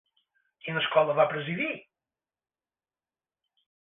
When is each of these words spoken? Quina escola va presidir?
Quina 0.63 0.79
escola 0.83 1.15
va 1.19 1.25
presidir? 1.33 1.67